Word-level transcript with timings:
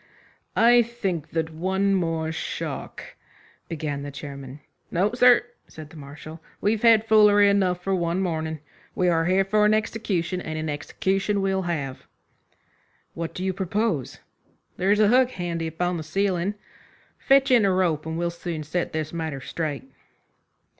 "I 0.55 0.81
think 0.81 1.29
that 1.29 1.51
one 1.53 1.93
more 1.93 2.31
shock" 2.31 3.03
began 3.69 4.01
the 4.01 4.09
chairman. 4.09 4.59
"No, 4.89 5.13
sir," 5.13 5.45
said 5.67 5.91
the 5.91 5.95
Marshal 5.95 6.41
"we've 6.59 6.81
had 6.81 7.05
foolery 7.05 7.47
enough 7.47 7.83
for 7.83 7.93
one 7.93 8.19
morning. 8.19 8.61
We 8.95 9.09
are 9.09 9.25
here 9.25 9.45
for 9.45 9.63
an 9.63 9.75
execution, 9.75 10.41
and 10.41 10.57
a 10.67 10.73
execution 10.73 11.39
we'll 11.39 11.61
have." 11.69 12.07
"What 13.13 13.35
do 13.35 13.43
you 13.43 13.53
propose?" 13.53 14.17
"There's 14.75 14.99
a 14.99 15.09
hook 15.09 15.29
handy 15.33 15.67
upon 15.67 15.97
the 15.97 16.01
ceiling. 16.03 16.55
Fetch 17.19 17.51
in 17.51 17.63
a 17.63 17.71
rope, 17.71 18.07
and 18.07 18.17
we'll 18.17 18.31
soon 18.31 18.63
set 18.63 18.93
this 18.93 19.13
matter 19.13 19.39
straight." 19.39 19.83